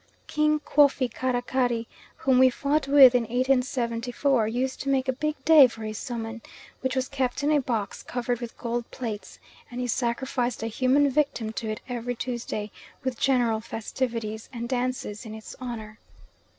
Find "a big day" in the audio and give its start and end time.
5.07-5.67